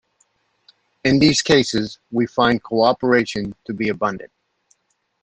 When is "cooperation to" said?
2.63-3.73